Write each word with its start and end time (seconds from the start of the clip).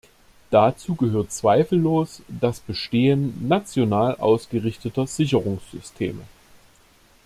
Dazu 0.49 0.95
gehört 0.95 1.31
zweifellos 1.31 2.23
das 2.27 2.59
Bestehen 2.59 3.47
national 3.47 4.15
ausgerichteter 4.15 5.05
Sicherungssysteme. 5.05 6.23